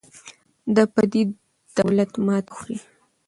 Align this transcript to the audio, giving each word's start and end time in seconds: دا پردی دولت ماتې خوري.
دا 0.75 0.83
پردی 0.93 1.21
دولت 1.77 2.11
ماتې 2.25 2.51
خوري. 2.55 2.77